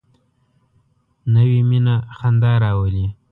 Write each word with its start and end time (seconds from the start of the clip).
نوې 1.33 1.59
مینه 1.69 1.95
خندا 2.17 2.51
راولي 2.63 3.05